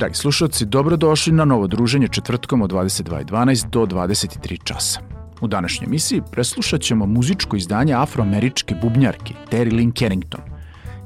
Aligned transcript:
Dragi 0.00 0.14
slušalci, 0.14 0.66
dobrodošli 0.66 1.32
na 1.32 1.44
novo 1.44 1.66
druženje 1.66 2.08
četvrtkom 2.08 2.62
od 2.62 2.72
22.12 2.72 3.70
do 3.70 3.86
23 3.86 4.58
časa. 4.64 5.00
U 5.40 5.46
današnjoj 5.46 5.86
emisiji 5.86 6.22
preslušat 6.32 6.80
ćemo 6.80 7.06
muzičko 7.06 7.56
izdanje 7.56 7.94
afroameričke 7.94 8.74
bubnjarke 8.82 9.34
Terry 9.50 9.72
Lynn 9.72 9.98
Carrington. 9.98 10.40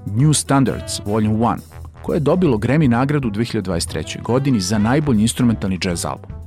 New 0.07 0.33
Standards 0.33 1.01
Volume 1.05 1.35
1, 1.35 1.57
koje 2.03 2.17
je 2.17 2.21
dobilo 2.21 2.59
Grammy 2.59 2.89
nagradu 2.89 3.29
u 3.29 3.31
2023. 3.31 4.23
godini 4.23 4.61
za 4.61 4.79
najbolji 4.79 5.23
instrumentalni 5.23 5.79
jazz 5.85 6.05
album. 6.05 6.44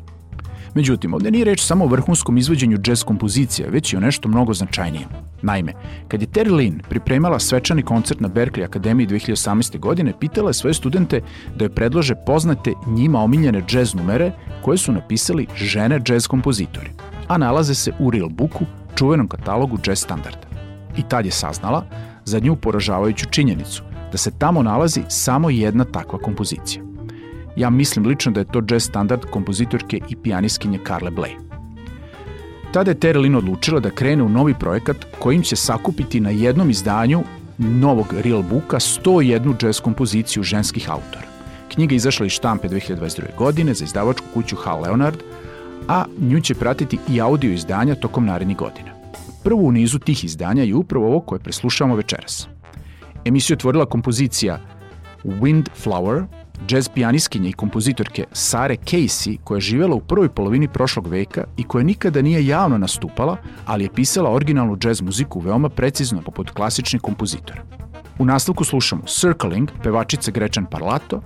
Međutim, 0.77 1.13
ovde 1.13 1.31
nije 1.31 1.45
reč 1.45 1.61
samo 1.61 1.85
o 1.85 1.87
vrhunskom 1.87 2.37
izvođenju 2.37 2.77
jazz 2.87 3.03
kompozicija, 3.03 3.69
već 3.69 3.93
i 3.93 3.97
o 3.97 3.99
nešto 3.99 4.29
mnogo 4.29 4.53
značajnijem. 4.53 5.09
Naime, 5.41 5.73
kad 6.07 6.21
je 6.21 6.27
Terry 6.27 6.51
Lynn 6.51 6.81
pripremala 6.89 7.39
svečani 7.39 7.81
koncert 7.81 8.19
na 8.19 8.29
Berkeley 8.29 8.65
Akademiji 8.65 9.07
2018. 9.07 9.79
godine, 9.79 10.13
pitala 10.19 10.49
je 10.49 10.53
svoje 10.53 10.73
studente 10.73 11.21
da 11.55 11.65
joj 11.65 11.75
predlože 11.75 12.15
poznate 12.25 12.73
njima 12.87 13.19
omiljene 13.19 13.63
jazz 13.69 13.95
numere 13.95 14.31
koje 14.61 14.77
su 14.77 14.91
napisali 14.91 15.47
žene 15.55 15.99
jazz 16.07 16.27
kompozitori, 16.27 16.91
a 17.27 17.37
nalaze 17.37 17.75
se 17.75 17.91
u 17.99 18.11
Real 18.11 18.29
Booku, 18.29 18.65
čuvenom 18.95 19.27
katalogu 19.27 19.77
jazz 19.87 19.99
standarda. 19.99 20.47
I 20.97 21.03
tad 21.09 21.25
je 21.25 21.31
saznala 21.31 21.85
za 22.25 22.39
nju 22.39 22.55
poražavajuću 22.55 23.25
činjenicu 23.29 23.83
da 24.11 24.17
se 24.17 24.31
tamo 24.31 24.63
nalazi 24.63 25.01
samo 25.07 25.49
jedna 25.49 25.83
takva 25.83 26.19
kompozicija. 26.19 26.86
Ja 27.57 27.69
mislim 27.69 28.05
lično 28.05 28.31
da 28.31 28.39
je 28.39 28.51
to 28.51 28.61
jazz 28.69 28.83
standard 28.83 29.21
kompozitorke 29.31 29.99
i 30.09 30.15
pijaniskinje 30.15 30.79
Carle 30.87 31.11
Bley. 31.11 31.47
Tada 32.71 32.91
je 32.91 32.99
Terry 32.99 33.19
Lynn 33.19 33.37
odlučila 33.37 33.79
da 33.79 33.89
krene 33.89 34.23
u 34.23 34.29
novi 34.29 34.53
projekat 34.59 34.97
kojim 35.19 35.41
će 35.41 35.55
sakupiti 35.55 36.19
na 36.19 36.29
jednom 36.29 36.69
izdanju 36.69 37.23
novog 37.57 38.13
Real 38.23 38.43
Booka 38.43 38.79
101 38.79 39.65
jazz 39.65 39.79
kompoziciju 39.79 40.43
ženskih 40.43 40.89
autora. 40.89 41.27
Knjiga 41.73 41.95
izašla 41.95 42.25
iz 42.25 42.31
štampe 42.31 42.67
2022. 42.67 43.21
godine 43.37 43.73
za 43.73 43.85
izdavačku 43.85 44.25
kuću 44.33 44.55
Hal 44.55 44.81
Leonard, 44.81 45.17
a 45.87 46.05
nju 46.19 46.41
će 46.41 46.55
pratiti 46.55 46.97
i 47.09 47.21
audio 47.21 47.53
izdanja 47.53 47.95
tokom 47.95 48.25
narednih 48.25 48.57
godina. 48.57 48.89
Prvo 49.43 49.61
u 49.61 49.71
nizu 49.71 49.99
tih 49.99 50.23
izdanja 50.23 50.63
je 50.63 50.75
upravo 50.75 51.07
ovo 51.07 51.19
koje 51.19 51.39
preslušavamo 51.39 51.95
večeras. 51.95 52.47
Emisiju 53.25 53.55
otvorila 53.55 53.85
kompozicija 53.85 54.59
Windflower 55.23 56.25
Jazz 56.69 56.89
pijaniskinje 56.89 57.49
i 57.49 57.53
kompozitorke 57.53 58.23
Sare 58.31 58.75
Casey, 58.75 59.37
koja 59.43 59.57
je 59.57 59.61
živela 59.61 59.95
u 59.95 59.99
prvoj 59.99 60.29
polovini 60.29 60.67
prošlog 60.67 61.07
veka 61.07 61.43
i 61.57 61.63
koja 61.63 61.83
nikada 61.83 62.21
nije 62.21 62.47
javno 62.47 62.77
nastupala, 62.77 63.37
ali 63.65 63.83
je 63.83 63.93
pisala 63.93 64.31
originalnu 64.31 64.77
jazz 64.83 65.01
muziku 65.01 65.39
veoma 65.39 65.69
precizno 65.69 66.21
poput 66.21 66.49
klasičnih 66.49 67.01
kompozitora. 67.01 67.63
U 68.19 68.25
nastavku 68.25 68.63
slušamo 68.63 69.03
Circling, 69.07 69.69
pevačice 69.83 70.31
Gretchen 70.31 70.65
Parlato, 70.65 71.21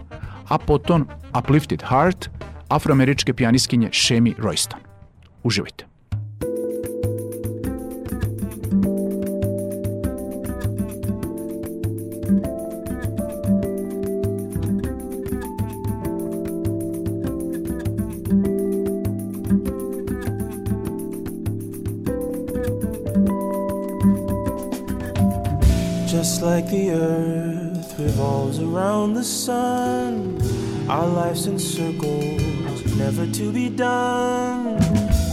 a 0.48 0.58
potom 0.58 1.08
Uplifted 1.40 1.84
Heart, 1.90 2.30
afroameričke 2.68 3.34
pijaniskinje 3.34 3.90
Shemi 3.94 4.34
Royston. 4.40 4.78
Uživajte. 5.44 5.91
Like 26.42 26.72
the 26.72 26.90
earth 26.90 28.00
revolves 28.00 28.60
around 28.60 29.14
the 29.14 29.24
sun, 29.24 30.42
our 30.90 31.06
life's 31.08 31.46
in 31.46 31.60
circles, 31.60 32.84
never 32.96 33.28
to 33.28 33.52
be 33.52 33.70
done. 33.70 34.80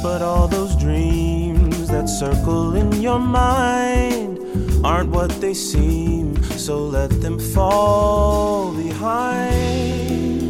But 0.03 0.21
all 0.21 0.49
those 0.49 0.77
dreams 0.77 1.89
that 1.89 2.11
circle 2.11 2.77
in 2.77 2.93
your 3.01 3.19
mind 3.19 4.39
aren't 4.85 5.09
what 5.09 5.31
they 5.41 5.55
seem, 5.55 6.37
so 6.43 6.85
let 6.85 7.09
them 7.23 7.39
fall 7.39 8.75
behind. 8.75 10.41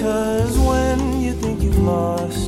Cause 0.00 0.58
when 0.58 1.20
you 1.20 1.32
think 1.34 1.62
you've 1.62 1.78
lost, 1.78 2.39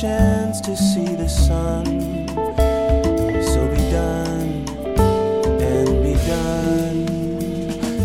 chance 0.00 0.60
to 0.60 0.76
see 0.76 1.06
the 1.16 1.26
sun. 1.26 1.84
So 3.42 3.66
be 3.68 3.78
done 3.90 4.64
and 5.58 6.02
be 6.04 6.14
done 6.26 7.08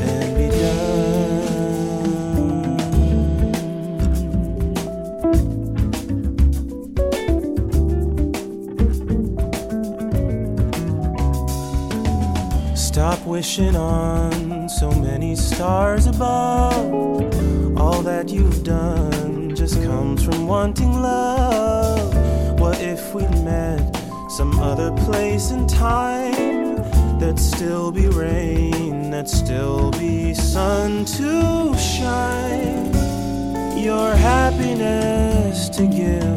and 0.02 0.36
be 0.38 0.48
done. 0.62 1.58
Stop 12.74 13.20
wishing 13.28 13.76
on 13.76 14.70
so 14.70 14.92
many 14.92 15.36
stars 15.36 16.08
above. 16.08 16.94
All 17.78 18.02
that 18.04 18.30
you've 18.30 18.64
done 18.64 19.31
just 19.72 19.84
comes 19.84 20.24
from 20.24 20.48
wanting 20.48 21.02
love. 21.02 22.60
What 22.60 22.80
if 22.82 23.14
we 23.14 23.24
met 23.44 23.80
some 24.30 24.60
other 24.60 24.92
place 25.06 25.52
and 25.52 25.70
time? 25.70 26.76
There'd 27.20 27.40
still 27.40 27.92
be 27.92 28.08
rain, 28.08 29.12
there'd 29.12 29.30
still 29.30 29.92
be 29.92 30.34
sun 30.34 31.06
to 31.18 31.78
shine. 31.78 32.92
Your 33.78 34.14
happiness 34.16 35.70
to 35.70 35.88
give 35.88 36.31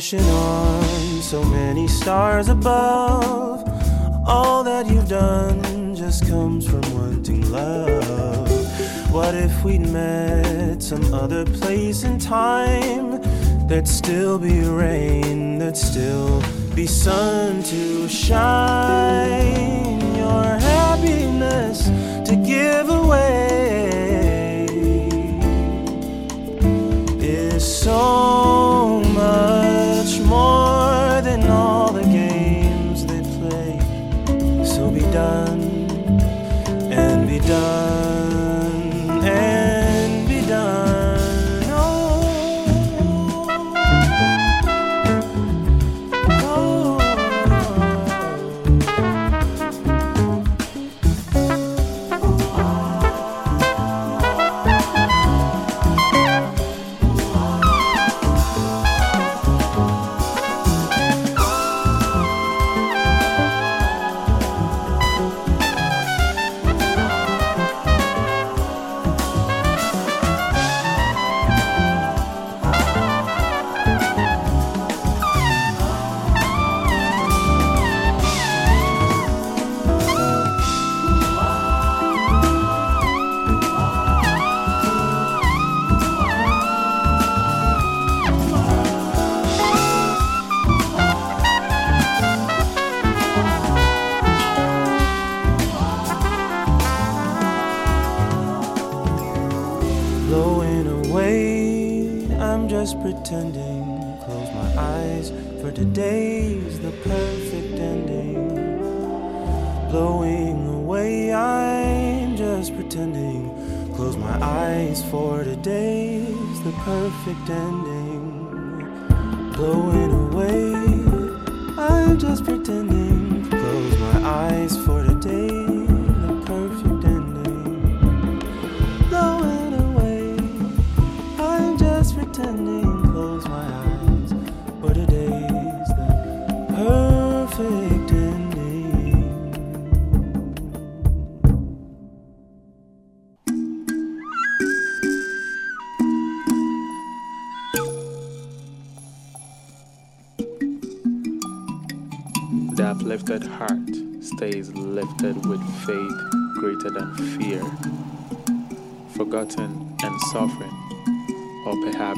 on 0.00 1.20
so 1.20 1.44
many 1.44 1.86
stars 1.86 2.48
above. 2.48 3.62
All 4.26 4.64
that 4.64 4.86
you've 4.86 5.10
done 5.10 5.94
just 5.94 6.26
comes 6.26 6.66
from 6.66 6.80
wanting 6.94 7.50
love. 7.52 8.48
What 9.12 9.34
if 9.34 9.62
we'd 9.62 9.86
met 9.86 10.82
some 10.82 11.12
other 11.12 11.44
place 11.44 12.02
and 12.04 12.18
time? 12.18 13.20
There'd 13.68 13.86
still 13.86 14.38
be 14.38 14.60
rain, 14.60 15.58
there'd 15.58 15.76
still 15.76 16.42
be 16.74 16.86
sun 16.86 17.62
to 17.64 18.08
shine. 18.08 20.00
Your 20.16 20.44
happiness 20.44 21.88
to 22.26 22.36
give 22.36 22.88
away 22.88 23.59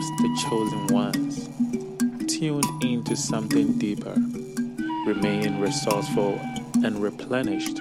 perhaps 0.03 0.23
the 0.23 0.49
chosen 0.49 0.87
ones, 0.89 1.49
tuned 2.27 2.65
into 2.83 3.15
something 3.17 3.79
deeper, 3.79 4.15
remain 5.07 5.61
resourceful 5.61 6.41
and 6.85 7.01
replenished, 7.03 7.81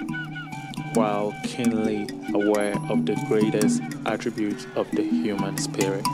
while 0.94 1.34
keenly 1.44 2.06
aware 2.34 2.74
of 2.90 3.06
the 3.06 3.16
greatest 3.28 3.82
attributes 4.06 4.66
of 4.76 4.90
the 4.92 5.02
human 5.02 5.56
spirit. 5.56 6.06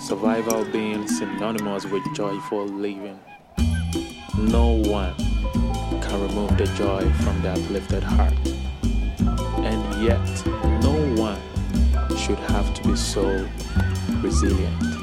Survival 0.00 0.64
being 0.72 1.06
synonymous 1.06 1.84
with 1.86 2.02
joyful 2.14 2.66
living. 2.66 3.18
No 4.36 4.72
one 4.72 5.14
can 6.02 6.20
remove 6.20 6.56
the 6.58 6.66
joy 6.76 7.08
from 7.22 7.40
the 7.42 7.50
uplifted 7.50 8.02
heart. 8.02 8.34
And 9.64 10.02
yet, 10.02 10.46
no 10.82 10.94
one 11.16 11.40
should 12.16 12.38
have 12.50 12.74
to 12.74 12.88
be 12.88 12.96
so 12.96 13.48
resilient. 14.22 14.95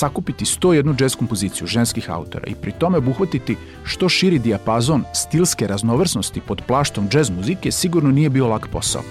Sakupiti 0.00 0.44
101 0.44 1.02
jazz 1.02 1.16
kompoziciju 1.16 1.66
ženskih 1.66 2.10
autora 2.10 2.46
i 2.46 2.54
pri 2.54 2.72
tome 2.72 2.98
obuhvatiti 2.98 3.56
što 3.84 4.08
širi 4.08 4.38
dijapazon 4.38 5.04
stilske 5.14 5.66
raznovrsnosti 5.66 6.40
pod 6.40 6.62
plaštom 6.66 7.08
jazz 7.12 7.30
muzike 7.30 7.72
sigurno 7.72 8.10
nije 8.10 8.30
bio 8.30 8.48
lak 8.48 8.68
posao. 8.72 9.02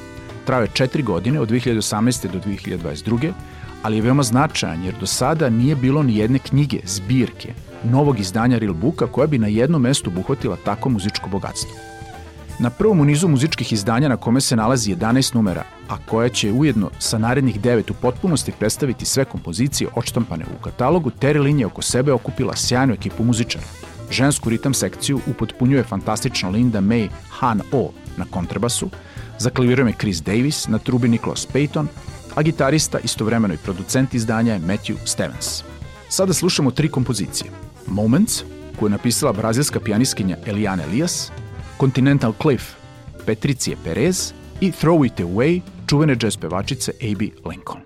Trao 0.45 0.61
je 0.61 0.73
četiri 0.73 1.03
godine 1.03 1.39
od 1.39 1.49
2018. 1.49 2.31
do 2.31 2.39
2022 2.39 3.31
ali 3.83 3.97
je 3.97 4.01
veoma 4.01 4.23
značajan 4.23 4.83
jer 4.83 4.95
do 4.99 5.05
sada 5.05 5.49
nije 5.49 5.75
bilo 5.75 6.03
ni 6.03 6.17
jedne 6.17 6.39
knjige, 6.39 6.79
zbirke, 6.85 7.53
novog 7.83 8.19
izdanja 8.19 8.57
Real 8.57 8.73
Booka 8.73 9.07
koja 9.07 9.27
bi 9.27 9.37
na 9.37 9.47
jednom 9.47 9.81
mestu 9.81 10.09
obuhvatila 10.09 10.57
tako 10.65 10.89
muzičko 10.89 11.29
bogatstvo. 11.29 11.98
Na 12.61 12.69
prvom 12.69 12.99
u 12.99 13.05
nizu 13.05 13.27
muzičkih 13.27 13.73
izdanja 13.73 14.07
na 14.07 14.17
kome 14.17 14.41
se 14.41 14.55
nalazi 14.55 14.95
11 14.95 15.35
numera, 15.35 15.63
a 15.89 15.97
koja 15.97 16.29
će 16.29 16.51
ujedno 16.51 16.89
sa 16.99 17.17
narednih 17.17 17.61
9 17.61 17.91
u 17.91 17.93
potpunosti 17.93 18.51
predstaviti 18.59 19.05
sve 19.05 19.25
kompozicije 19.25 19.89
odštampane 19.95 20.45
u 20.59 20.63
katalogu, 20.63 21.09
Terry 21.09 21.41
Lin 21.41 21.59
je 21.59 21.65
oko 21.65 21.81
sebe 21.81 22.11
okupila 22.11 22.55
sjajnu 22.55 22.93
ekipu 22.93 23.23
muzičara. 23.23 23.65
Žensku 24.11 24.49
ritam 24.49 24.73
sekciju 24.73 25.19
upotpunjuje 25.27 25.83
fantastična 25.83 26.49
Linda 26.49 26.81
May 26.81 27.09
Han 27.29 27.61
O 27.71 27.91
na 28.17 28.25
kontrabasu, 28.29 28.89
za 29.37 29.49
klavirom 29.49 29.87
je 29.87 29.93
Chris 29.99 30.21
Davis, 30.21 30.67
na 30.67 30.77
trubi 30.77 31.07
Nicholas 31.07 31.47
Payton, 31.53 31.87
a 32.35 32.41
gitarista 32.41 32.99
istovremeno 32.99 33.53
i 33.53 33.57
producent 33.57 34.13
izdanja 34.13 34.53
je 34.53 34.59
Matthew 34.59 34.95
Stevens. 35.05 35.63
Sada 36.09 36.33
slušamo 36.33 36.71
tri 36.71 36.89
kompozicije. 36.89 37.51
Moments, 37.87 38.43
koju 38.79 38.87
je 38.87 38.91
napisala 38.91 39.33
brazilska 39.33 39.79
pijaniskinja 39.79 40.37
Eliane 40.45 40.83
Elias, 40.83 41.31
Continental 41.79 42.33
Cliff, 42.41 42.63
Petricije 43.25 43.77
Perez 43.83 44.33
i 44.61 44.71
Throw 44.71 45.05
It 45.05 45.19
Away, 45.19 45.61
čuvene 45.87 46.15
jazz 46.21 46.37
pevačice 46.37 46.91
A.B. 46.91 47.25
Lincoln. 47.49 47.81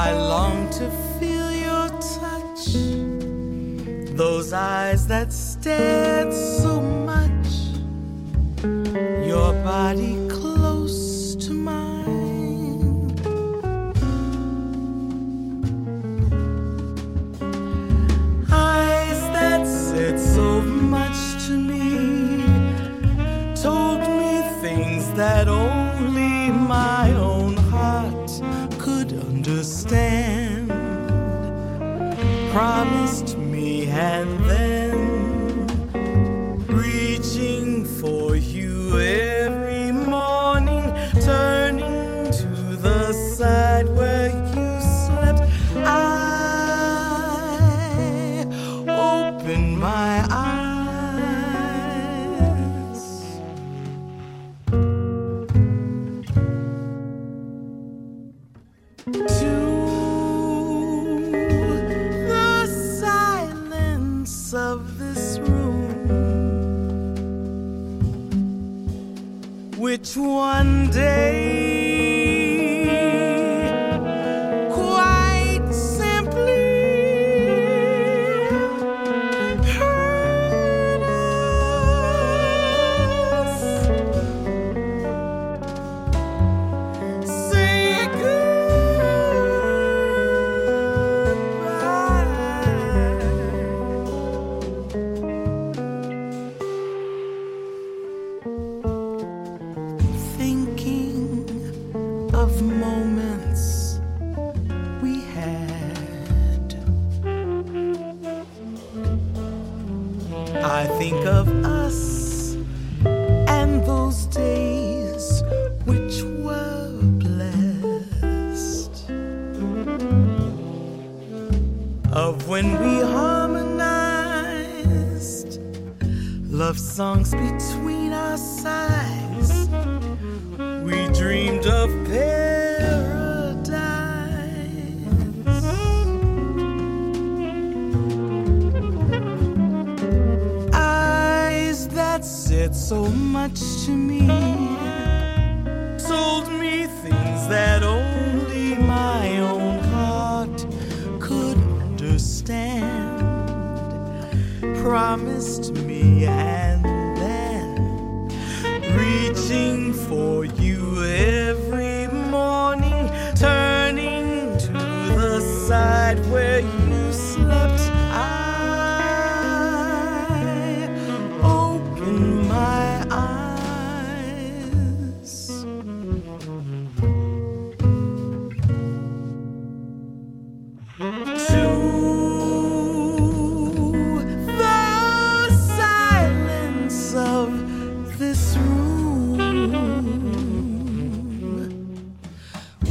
I 0.00 0.12
long 0.12 0.70
to 0.78 0.88
feel 1.18 1.50
your 1.50 1.88
touch, 1.88 2.72
those 4.16 4.52
eyes 4.52 5.08
that 5.08 5.32
stared 5.32 6.32
so 6.32 6.80
much, 6.80 7.48
your 9.26 9.52
body. 9.64 10.27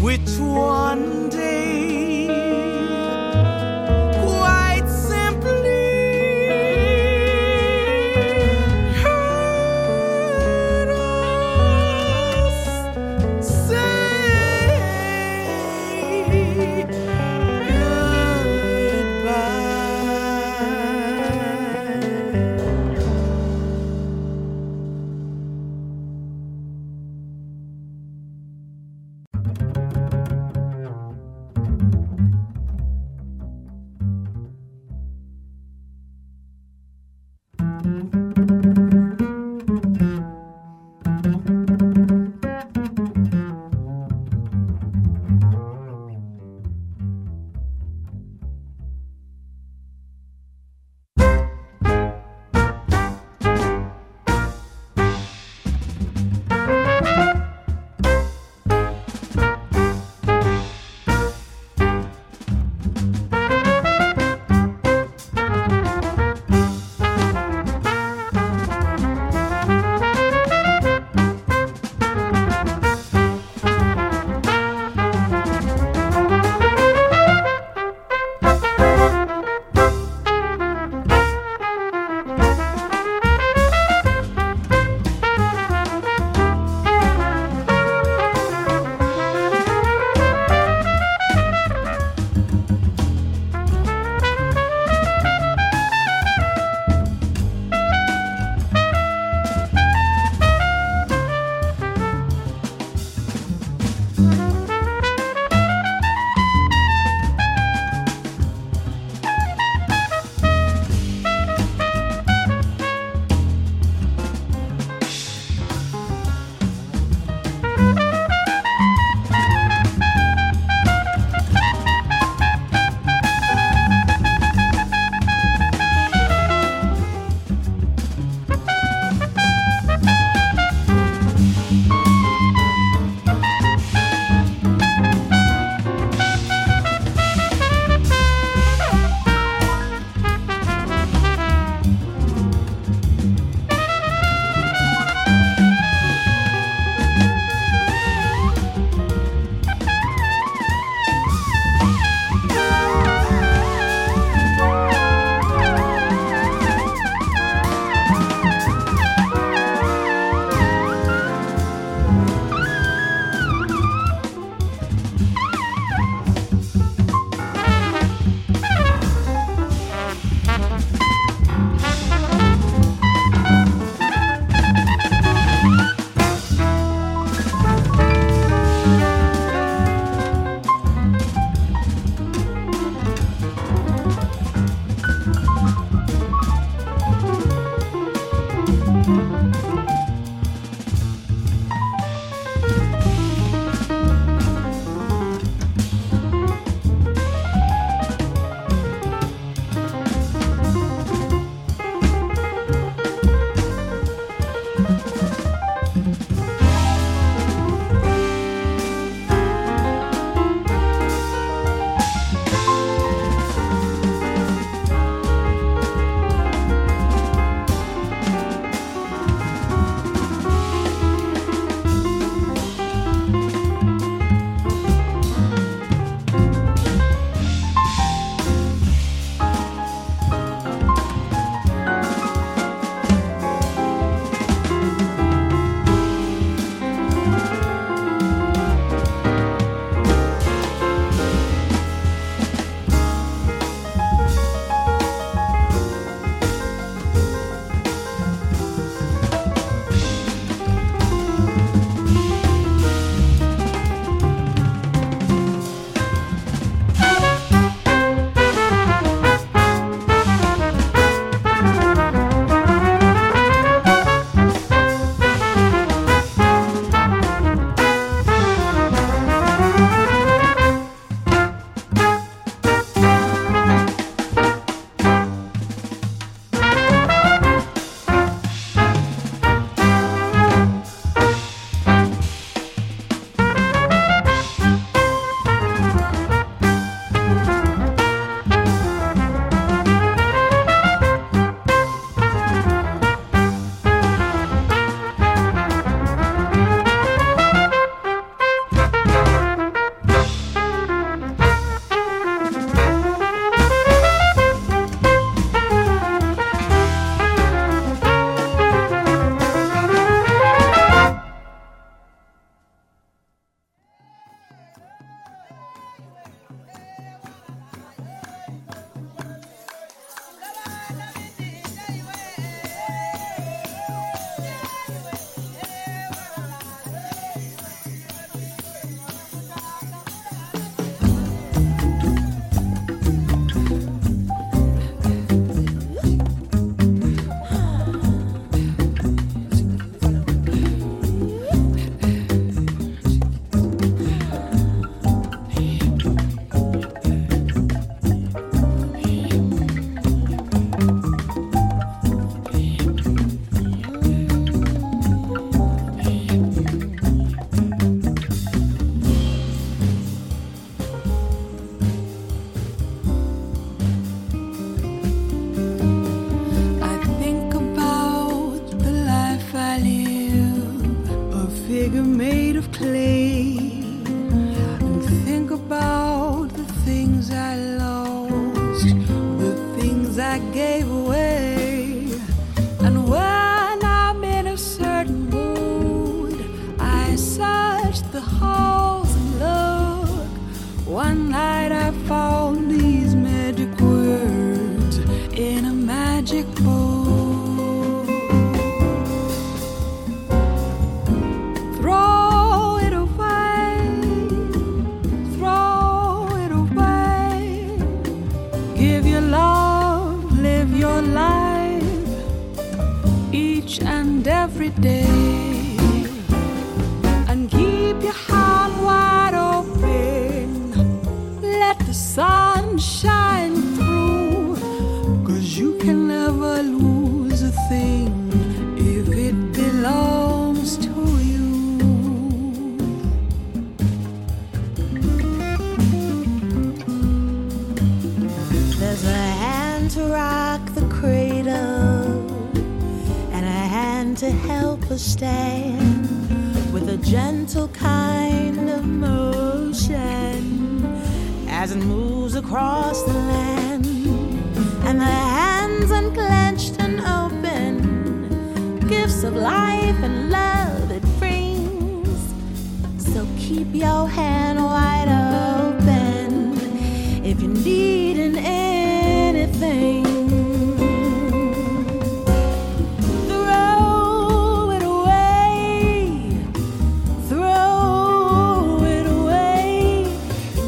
Which 0.07 0.37
one 0.39 1.27
day 1.29 1.46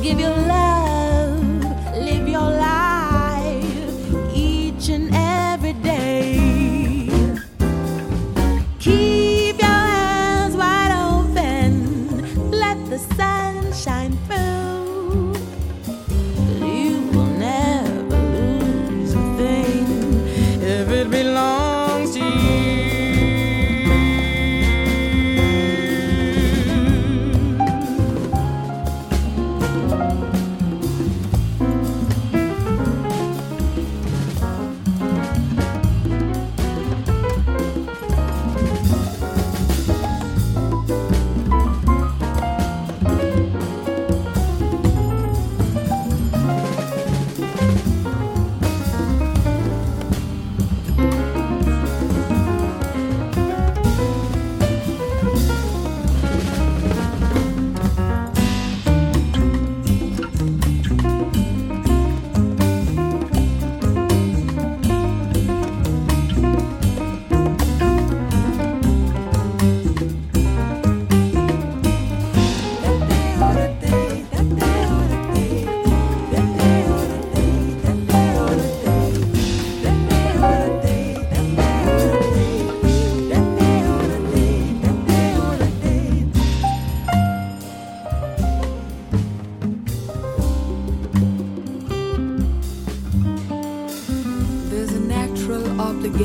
give 0.09 0.21
your 0.21 0.48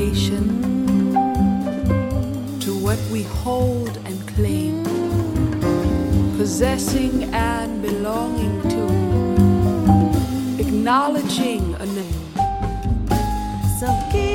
creation 0.05 0.45
to 2.59 2.77
what 2.77 2.99
we 3.11 3.23
hold 3.23 3.97
and 4.05 4.27
claim, 4.35 4.83
possessing 6.37 7.23
and 7.33 7.81
belonging 7.81 8.61
to, 8.69 8.83
acknowledging 10.61 11.75
a 11.79 11.85
name. 11.85 12.33
So 13.79 13.87
keep. 14.11 14.34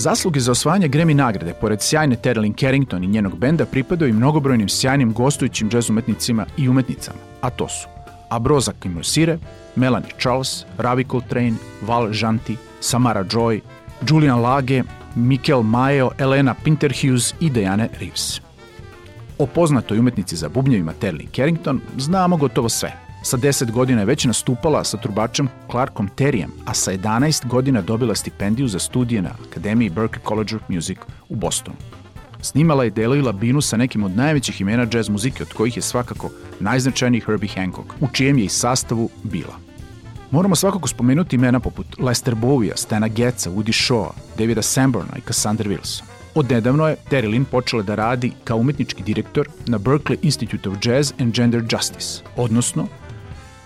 Zasluge 0.00 0.40
za 0.40 0.52
osvajanje 0.52 0.88
Grammy 0.88 1.14
nagrade, 1.14 1.54
pored 1.60 1.82
sjajne 1.82 2.16
Terlin 2.16 2.54
Carrington 2.54 3.04
i 3.04 3.06
njenog 3.06 3.38
benda, 3.38 3.66
pripadaju 3.66 4.10
i 4.10 4.12
mnogobrojnim 4.12 4.68
sjajnim 4.68 5.12
gostujućim 5.12 5.70
džez 5.70 5.90
umetnicima 5.90 6.46
i 6.56 6.68
umetnicama, 6.68 7.18
a 7.40 7.50
to 7.50 7.68
su 7.68 7.88
Abroza 8.28 8.72
Kimosire, 8.82 9.38
Melanie 9.76 10.10
Charles, 10.18 10.64
Ravi 10.78 11.04
Coltrane, 11.04 11.54
Val 11.82 12.12
Žanti, 12.12 12.56
Samara 12.80 13.24
Joy, 13.24 13.60
Julian 14.08 14.40
Lage, 14.40 14.82
Mikel 15.14 15.62
Majo, 15.62 16.10
Elena 16.18 16.54
Pinterhughes 16.64 17.34
i 17.40 17.50
Dejane 17.50 17.88
Reeves. 18.00 18.40
O 19.38 19.46
poznatoj 19.46 19.98
umetnici 19.98 20.36
za 20.36 20.48
bubnjevima 20.48 20.92
Terlin 20.92 21.28
Carrington 21.34 21.80
znamo 21.98 22.36
gotovo 22.36 22.68
sve– 22.68 22.92
Sa 23.22 23.36
10 23.36 23.70
godina 23.70 24.00
je 24.00 24.06
već 24.06 24.24
nastupala 24.24 24.84
sa 24.84 24.96
trubačem 24.96 25.48
Clarkom 25.70 26.08
Terryem, 26.16 26.50
a 26.66 26.74
sa 26.74 26.92
11 26.92 27.46
godina 27.46 27.82
dobila 27.82 28.14
stipendiju 28.14 28.68
za 28.68 28.78
studije 28.78 29.22
na 29.22 29.30
Akademiji 29.48 29.90
Berklee 29.90 30.24
College 30.28 30.56
of 30.56 30.62
Music 30.68 30.98
u 31.28 31.36
Bostonu. 31.36 31.76
Snimala 32.42 32.84
i 32.84 32.90
delila 32.90 33.32
binu 33.32 33.60
sa 33.60 33.76
nekim 33.76 34.04
od 34.04 34.16
najvećih 34.16 34.60
imena 34.60 34.86
jazz 34.92 35.08
muzike, 35.08 35.42
od 35.42 35.52
kojih 35.52 35.76
je 35.76 35.82
svakako 35.82 36.30
najznačajniji 36.60 37.20
Herbie 37.20 37.50
Hancock, 37.54 37.92
u 38.00 38.08
čijem 38.12 38.38
je 38.38 38.44
i 38.44 38.48
sastavu 38.48 39.10
bila. 39.22 39.54
Moramo 40.30 40.56
svakako 40.56 40.88
spomenuti 40.88 41.36
imena 41.36 41.60
poput 41.60 41.86
Lester 41.98 42.34
Bowija, 42.34 42.76
Stana 42.76 43.08
Getza, 43.08 43.50
Woody 43.50 43.72
Shaw, 43.72 44.10
Davida 44.38 44.62
Sanborna 44.62 45.16
i 45.18 45.20
Cassandra 45.20 45.70
Wilson. 45.70 46.02
Od 46.34 46.50
nedavno 46.50 46.88
je 46.88 46.96
Terry 47.10 47.28
Lynn 47.28 47.44
počela 47.44 47.82
da 47.82 47.94
radi 47.94 48.32
kao 48.44 48.56
umetnički 48.56 49.02
direktor 49.02 49.48
na 49.66 49.78
Berkeley 49.78 50.16
Institute 50.22 50.68
of 50.68 50.76
Jazz 50.84 51.12
and 51.18 51.34
Gender 51.34 51.62
Justice, 51.70 52.22
odnosno 52.36 52.86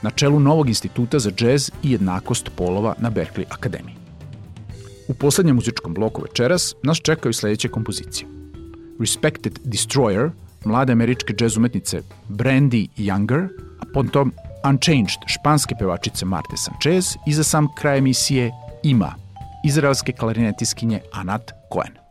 na 0.05 0.11
čelu 0.11 0.41
novog 0.41 0.69
instituta 0.69 1.19
za 1.19 1.31
džez 1.31 1.71
i 1.83 1.91
jednakost 1.91 2.51
polova 2.57 2.95
na 2.99 3.11
Berkeley 3.11 3.45
Akademiji. 3.51 3.97
U 5.09 5.15
poslednjem 5.15 5.57
muzičkom 5.57 5.95
bloku 5.95 6.23
večeras 6.23 6.75
nas 6.83 7.01
čekaju 7.01 7.33
sledeće 7.33 7.69
kompozicije. 7.69 8.29
Respected 9.01 9.59
Destroyer, 9.65 10.31
mlade 10.65 10.93
američke 10.93 11.35
džez 11.35 11.57
umetnice 11.57 12.03
Brandy 12.29 12.89
Younger, 12.97 13.49
a 13.81 13.85
potom 13.95 14.33
Unchanged 14.69 15.21
španske 15.27 15.75
pevačice 15.79 16.25
Marte 16.25 16.57
Sanchez 16.57 17.17
i 17.27 17.33
za 17.33 17.45
sam 17.45 17.69
kraj 17.75 17.99
emisije 17.99 18.51
Ima, 18.83 19.15
izraelske 19.65 20.13
klarinetiskinje 20.13 21.01
Anat 21.13 21.53
Cohen. 21.73 22.04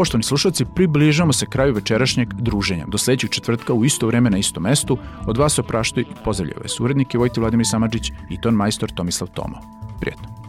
Poštovani 0.00 0.24
slušalci, 0.24 0.64
približamo 0.64 1.32
se 1.32 1.46
kraju 1.46 1.74
večerašnjeg 1.74 2.34
druženja. 2.34 2.86
Do 2.88 2.98
sledećeg 2.98 3.30
četvrtka 3.30 3.72
u 3.72 3.84
isto 3.84 4.06
vreme 4.06 4.30
na 4.30 4.38
istom 4.38 4.62
mestu 4.62 4.98
od 5.26 5.36
vas 5.36 5.58
opraštaju 5.58 6.06
i 6.10 6.24
pozdravljaju 6.24 6.60
vas 6.62 6.80
urednike 6.80 7.18
Vojti 7.18 7.40
Vladimir 7.40 7.66
Samadžić 7.66 8.12
i 8.30 8.40
ton 8.40 8.54
majstor 8.54 8.90
Tomislav 8.90 9.30
Tomo. 9.34 9.60
Prijetno. 10.00 10.39